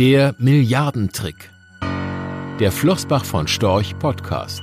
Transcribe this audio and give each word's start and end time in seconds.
Der 0.00 0.34
Milliardentrick. 0.38 1.52
Der 2.58 2.72
Flossbach 2.72 3.22
von 3.22 3.46
Storch 3.46 3.98
Podcast. 3.98 4.62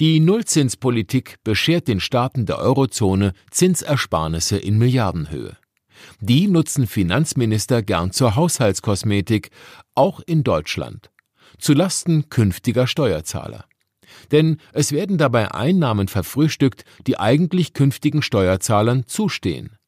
Die 0.00 0.18
Nullzinspolitik 0.18 1.36
beschert 1.44 1.86
den 1.86 2.00
Staaten 2.00 2.44
der 2.44 2.58
Eurozone 2.58 3.34
Zinsersparnisse 3.52 4.58
in 4.58 4.78
Milliardenhöhe. 4.78 5.56
Die 6.18 6.48
nutzen 6.48 6.88
Finanzminister 6.88 7.84
gern 7.84 8.10
zur 8.10 8.34
Haushaltskosmetik, 8.34 9.50
auch 9.94 10.18
in 10.26 10.42
Deutschland, 10.42 11.12
zu 11.58 11.72
Lasten 11.72 12.28
künftiger 12.30 12.88
Steuerzahler. 12.88 13.64
Denn 14.32 14.56
es 14.72 14.90
werden 14.90 15.18
dabei 15.18 15.54
Einnahmen 15.54 16.08
verfrühstückt, 16.08 16.84
die 17.06 17.20
eigentlich 17.20 17.74
künftigen 17.74 18.22
Steuerzahlern 18.22 19.06
zustehen. 19.06 19.78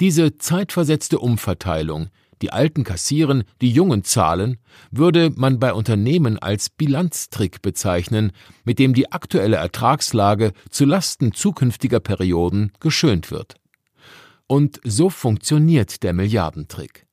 Diese 0.00 0.36
zeitversetzte 0.36 1.20
Umverteilung, 1.20 2.08
die 2.42 2.52
Alten 2.52 2.84
kassieren, 2.84 3.44
die 3.60 3.70
Jungen 3.70 4.04
zahlen, 4.04 4.58
würde 4.90 5.30
man 5.34 5.58
bei 5.58 5.72
Unternehmen 5.72 6.38
als 6.38 6.70
Bilanztrick 6.70 7.62
bezeichnen, 7.62 8.32
mit 8.64 8.78
dem 8.78 8.94
die 8.94 9.12
aktuelle 9.12 9.56
Ertragslage 9.56 10.52
zu 10.70 10.84
Lasten 10.84 11.32
zukünftiger 11.32 12.00
Perioden 12.00 12.72
geschönt 12.80 13.30
wird. 13.30 13.54
Und 14.46 14.80
so 14.84 15.10
funktioniert 15.10 16.02
der 16.02 16.12
Milliardentrick. 16.12 17.06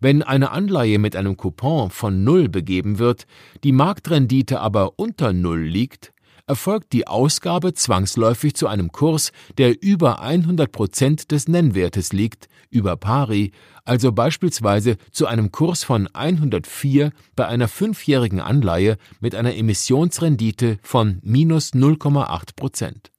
Wenn 0.00 0.22
eine 0.22 0.50
Anleihe 0.50 0.98
mit 0.98 1.16
einem 1.16 1.36
Coupon 1.36 1.90
von 1.90 2.24
Null 2.24 2.48
begeben 2.48 2.98
wird, 2.98 3.26
die 3.64 3.72
Marktrendite 3.72 4.60
aber 4.60 4.98
unter 4.98 5.32
Null 5.32 5.62
liegt, 5.62 6.12
erfolgt 6.46 6.92
die 6.92 7.06
Ausgabe 7.06 7.74
zwangsläufig 7.74 8.54
zu 8.54 8.66
einem 8.66 8.92
Kurs, 8.92 9.32
der 9.58 9.82
über 9.82 10.20
100 10.20 10.70
Prozent 10.70 11.30
des 11.30 11.48
Nennwertes 11.48 12.12
liegt, 12.12 12.48
über 12.70 12.96
pari, 12.96 13.52
also 13.84 14.12
beispielsweise 14.12 14.96
zu 15.10 15.26
einem 15.26 15.52
Kurs 15.52 15.84
von 15.84 16.08
104 16.12 17.12
bei 17.36 17.46
einer 17.46 17.68
fünfjährigen 17.68 18.40
Anleihe 18.40 18.96
mit 19.20 19.34
einer 19.34 19.54
Emissionsrendite 19.54 20.78
von 20.82 21.18
minus 21.22 21.72
0,8 21.72 22.56
Prozent. 22.56 23.12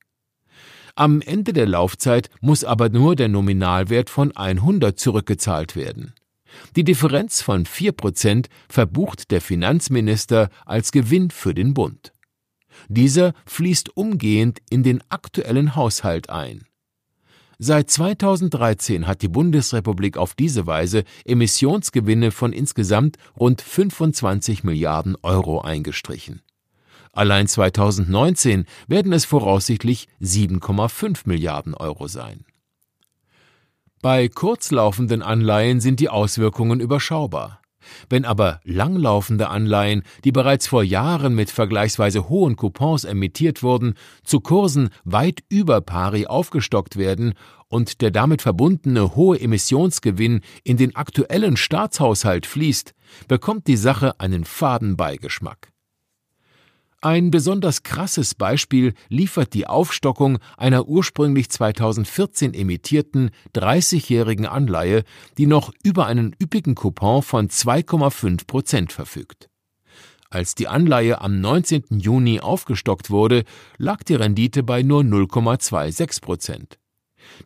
Am 0.96 1.22
Ende 1.22 1.54
der 1.54 1.66
Laufzeit 1.66 2.30
muss 2.40 2.64
aber 2.64 2.90
nur 2.90 3.16
der 3.16 3.28
Nominalwert 3.28 4.10
von 4.10 4.36
100 4.36 5.00
zurückgezahlt 5.00 5.76
werden. 5.76 6.14
Die 6.76 6.84
Differenz 6.84 7.42
von 7.42 7.66
4 7.66 7.94
Prozent 7.94 8.48
verbucht 8.70 9.32
der 9.32 9.42
Finanzminister 9.42 10.50
als 10.66 10.92
Gewinn 10.92 11.32
für 11.32 11.56
den 11.56 11.74
Bund. 11.74 12.13
Dieser 12.88 13.34
fließt 13.46 13.96
umgehend 13.96 14.60
in 14.70 14.84
den 14.84 15.02
aktuellen 15.10 15.76
Haushalt 15.76 16.30
ein. 16.30 16.66
Seit 17.60 17.90
2013 17.90 19.08
hat 19.08 19.22
die 19.22 19.28
Bundesrepublik 19.28 20.18
auf 20.18 20.34
diese 20.34 20.68
Weise 20.68 21.04
Emissionsgewinne 21.24 22.32
von 22.32 22.52
insgesamt 22.52 23.18
rund 23.40 23.62
25 23.62 24.64
Milliarden 24.64 25.16
Euro 25.22 25.62
eingestrichen. 25.62 26.42
Allein 27.14 27.48
2019 27.48 28.66
werden 28.88 29.14
es 29.14 29.24
voraussichtlich 29.24 30.08
7,5 30.20 31.22
Milliarden 31.26 31.76
Euro 31.76 32.08
sein. 32.08 32.44
Bei 34.02 34.28
kurzlaufenden 34.28 35.22
Anleihen 35.22 35.80
sind 35.80 36.02
die 36.02 36.10
Auswirkungen 36.10 36.82
überschaubar. 36.82 37.62
Wenn 38.10 38.26
aber 38.26 38.60
langlaufende 38.64 39.50
Anleihen, 39.50 40.04
die 40.24 40.32
bereits 40.32 40.68
vor 40.68 40.84
Jahren 40.84 41.36
mit 41.36 41.52
vergleichsweise 41.52 42.30
hohen 42.30 42.56
Coupons 42.56 43.04
emittiert 43.04 43.64
wurden, 43.64 43.96
zu 44.24 44.40
Kursen 44.40 44.90
weit 45.04 45.44
über 45.50 45.82
pari 45.82 46.26
aufgestockt 46.28 46.98
werden 46.98 47.34
und 47.68 48.02
der 48.02 48.12
damit 48.12 48.42
verbundene 48.42 49.16
hohe 49.16 49.40
Emissionsgewinn 49.40 50.42
in 50.64 50.78
den 50.78 50.96
aktuellen 50.96 51.58
Staatshaushalt 51.58 52.46
fließt, 52.46 52.94
bekommt 53.28 53.68
die 53.68 53.78
Sache 53.78 54.20
einen 54.20 54.46
faden 54.46 54.96
Beigeschmack. 54.96 55.73
Ein 57.04 57.32
besonders 57.32 57.84
krasses 57.84 58.34
Beispiel 58.34 58.94
liefert 59.10 59.54
die 59.54 59.68
Aufstockung 59.68 60.40
einer 60.56 60.88
ursprünglich 60.88 61.50
2014 61.50 62.54
emittierten 62.54 63.32
30-jährigen 63.54 64.46
Anleihe, 64.46 65.04
die 65.38 65.46
noch 65.46 65.74
über 65.84 66.06
einen 66.06 66.34
üppigen 66.42 66.76
Coupon 66.76 67.22
von 67.22 67.50
2,5 67.50 68.48
Prozent 68.48 68.94
verfügt. 68.94 69.50
Als 70.30 70.56
die 70.56 70.70
Anleihe 70.70 71.20
am 71.20 71.42
19. 71.42 72.00
Juni 72.00 72.40
aufgestockt 72.40 73.10
wurde, 73.10 73.44
lag 73.78 74.04
die 74.04 74.16
Rendite 74.16 74.64
bei 74.64 74.82
nur 74.82 75.02
0,26 75.02 76.22
Prozent. 76.22 76.80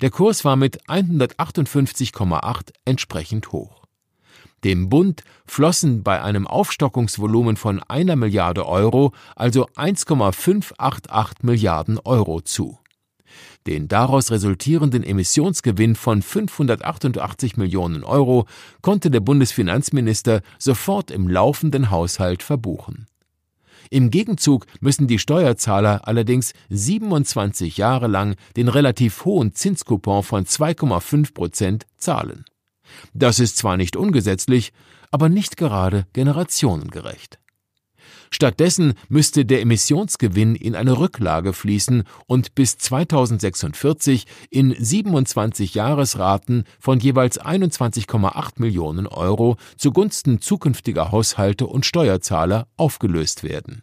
Der 0.02 0.12
Kurs 0.12 0.46
war 0.46 0.56
mit 0.56 0.88
158,8 0.88 2.74
entsprechend 2.86 3.52
hoch. 3.52 3.87
Dem 4.64 4.90
Bund 4.90 5.24
flossen 5.46 6.04
bei 6.04 6.22
einem 6.22 6.48
Aufstockungsvolumen 6.48 7.58
von 7.58 7.82
einer 7.84 8.16
Milliarde 8.16 8.68
Euro 8.68 9.14
also 9.36 9.68
1,588 9.76 11.44
Milliarden 11.44 12.00
Euro 12.00 12.42
zu. 12.42 12.80
Den 13.68 13.88
daraus 13.88 14.32
resultierenden 14.32 15.04
Emissionsgewinn 15.04 15.96
von 15.96 16.22
588 16.22 17.58
Millionen 17.58 18.04
Euro 18.04 18.46
konnte 18.82 19.12
der 19.12 19.20
Bundesfinanzminister 19.20 20.42
sofort 20.58 21.12
im 21.12 21.28
laufenden 21.28 21.92
Haushalt 21.92 22.44
verbuchen. 22.44 23.08
Im 23.90 24.10
Gegenzug 24.10 24.66
müssen 24.80 25.08
die 25.08 25.20
Steuerzahler 25.20 26.08
allerdings 26.08 26.54
27 26.70 27.78
Jahre 27.78 28.08
lang 28.08 28.36
den 28.56 28.70
relativ 28.70 29.24
hohen 29.26 29.54
Zinscoupon 29.54 30.24
von 30.24 30.46
2,5 30.46 31.34
Prozent 31.34 31.86
zahlen. 31.98 32.46
Das 33.14 33.40
ist 33.40 33.58
zwar 33.58 33.78
nicht 33.78 33.96
ungesetzlich, 33.96 34.74
aber 35.12 35.30
nicht 35.30 35.58
gerade 35.58 36.06
generationengerecht. 36.14 37.40
Stattdessen 38.30 38.94
müsste 39.10 39.46
der 39.46 39.62
Emissionsgewinn 39.62 40.56
in 40.56 40.76
eine 40.76 40.98
Rücklage 40.98 41.54
fließen 41.54 42.04
und 42.26 42.56
bis 42.56 42.78
2046 42.78 44.26
in 44.50 44.76
27 44.78 45.74
Jahresraten 45.76 46.66
von 46.80 47.00
jeweils 47.00 47.40
21,8 47.40 48.54
Millionen 48.58 49.08
Euro 49.08 49.58
zugunsten 49.78 50.42
zukünftiger 50.42 51.12
Haushalte 51.12 51.68
und 51.68 51.86
Steuerzahler 51.86 52.68
aufgelöst 52.76 53.44
werden. 53.44 53.82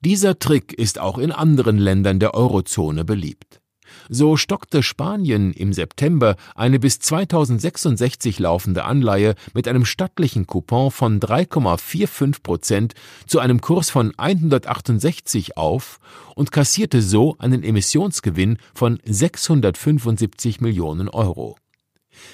Dieser 0.00 0.38
Trick 0.38 0.72
ist 0.74 0.98
auch 0.98 1.18
in 1.18 1.32
anderen 1.32 1.78
Ländern 1.78 2.20
der 2.20 2.34
Eurozone 2.34 3.04
beliebt. 3.04 3.60
So 4.08 4.36
stockte 4.36 4.82
Spanien 4.82 5.52
im 5.52 5.72
September 5.72 6.36
eine 6.54 6.78
bis 6.78 6.98
2066 7.00 8.38
laufende 8.38 8.84
Anleihe 8.84 9.34
mit 9.54 9.68
einem 9.68 9.84
stattlichen 9.84 10.46
Coupon 10.46 10.90
von 10.90 11.20
3,45 11.20 12.42
Prozent 12.42 12.94
zu 13.26 13.38
einem 13.40 13.60
Kurs 13.60 13.90
von 13.90 14.12
168 14.16 15.56
auf 15.56 15.98
und 16.34 16.52
kassierte 16.52 17.02
so 17.02 17.36
einen 17.38 17.62
Emissionsgewinn 17.62 18.58
von 18.74 18.98
675 19.04 20.60
Millionen 20.60 21.08
Euro. 21.08 21.56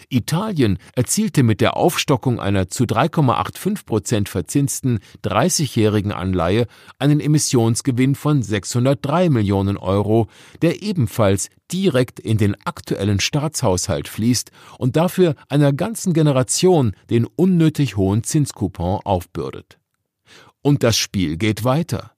Italien 0.08 0.78
erzielte 0.94 1.42
mit 1.42 1.60
der 1.60 1.76
Aufstockung 1.76 2.40
einer 2.40 2.68
zu 2.68 2.84
3,85 2.84 3.84
Prozent 3.84 4.28
verzinsten 4.28 5.00
30-jährigen 5.24 6.12
Anleihe 6.12 6.66
einen 6.98 7.20
Emissionsgewinn 7.20 8.14
von 8.14 8.42
603 8.42 9.30
Millionen 9.30 9.76
Euro, 9.76 10.28
der 10.62 10.82
ebenfalls 10.82 11.48
direkt 11.72 12.20
in 12.20 12.38
den 12.38 12.56
aktuellen 12.64 13.20
Staatshaushalt 13.20 14.08
fließt 14.08 14.50
und 14.78 14.96
dafür 14.96 15.34
einer 15.48 15.72
ganzen 15.72 16.12
Generation 16.12 16.94
den 17.10 17.24
unnötig 17.24 17.96
hohen 17.96 18.22
Zinscoupon 18.24 19.00
aufbürdet. 19.04 19.78
Und 20.62 20.82
das 20.82 20.96
Spiel 20.96 21.36
geht 21.36 21.64
weiter. 21.64 22.12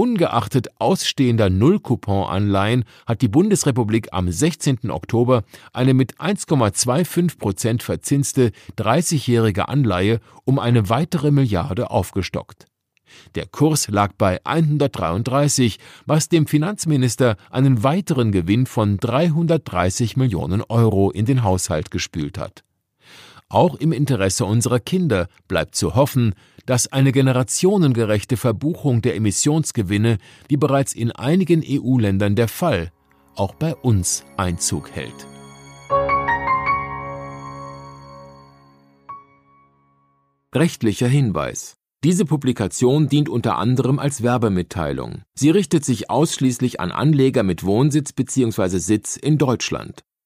Ungeachtet 0.00 0.68
ausstehender 0.80 1.50
Nullcoupon-Anleihen 1.50 2.84
hat 3.04 3.20
die 3.20 3.28
Bundesrepublik 3.28 4.08
am 4.12 4.32
16. 4.32 4.90
Oktober 4.90 5.42
eine 5.74 5.92
mit 5.92 6.14
1,25 6.14 7.36
Prozent 7.36 7.82
verzinste 7.82 8.52
30-jährige 8.78 9.68
Anleihe 9.68 10.20
um 10.46 10.58
eine 10.58 10.88
weitere 10.88 11.30
Milliarde 11.30 11.90
aufgestockt. 11.90 12.64
Der 13.34 13.44
Kurs 13.44 13.88
lag 13.88 14.14
bei 14.16 14.40
133, 14.42 15.78
was 16.06 16.30
dem 16.30 16.46
Finanzminister 16.46 17.36
einen 17.50 17.82
weiteren 17.82 18.32
Gewinn 18.32 18.64
von 18.64 18.96
330 18.96 20.16
Millionen 20.16 20.62
Euro 20.62 21.10
in 21.10 21.26
den 21.26 21.44
Haushalt 21.44 21.90
gespült 21.90 22.38
hat. 22.38 22.64
Auch 23.50 23.74
im 23.74 23.90
Interesse 23.90 24.44
unserer 24.44 24.78
Kinder 24.78 25.26
bleibt 25.48 25.74
zu 25.74 25.96
hoffen, 25.96 26.34
dass 26.66 26.90
eine 26.92 27.10
generationengerechte 27.10 28.36
Verbuchung 28.36 29.02
der 29.02 29.16
Emissionsgewinne, 29.16 30.18
wie 30.48 30.56
bereits 30.56 30.94
in 30.94 31.10
einigen 31.10 31.64
EU-Ländern 31.66 32.36
der 32.36 32.46
Fall, 32.46 32.92
auch 33.34 33.54
bei 33.56 33.74
uns 33.74 34.24
Einzug 34.36 34.92
hält. 34.92 35.26
Rechtlicher 40.54 41.08
Hinweis 41.08 41.76
diese 42.02 42.24
Publikation 42.24 43.10
dient 43.10 43.28
unter 43.28 43.58
anderem 43.58 43.98
als 43.98 44.22
Werbemitteilung. 44.22 45.20
Sie 45.34 45.50
richtet 45.50 45.84
sich 45.84 46.08
ausschließlich 46.08 46.80
an 46.80 46.92
Anleger 46.92 47.42
mit 47.42 47.62
Wohnsitz 47.62 48.14
bzw. 48.14 48.78
Sitz 48.78 49.16
in 49.18 49.36
Deutschland. 49.36 50.02